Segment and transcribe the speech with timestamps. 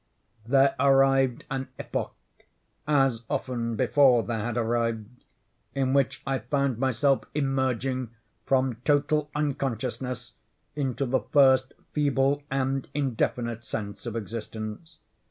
[0.47, 8.09] There arrived an epoch—as often before there had arrived—in which I found myself emerging
[8.43, 10.33] from total unconsciousness
[10.75, 14.97] into the first feeble and indefinite sense of existence.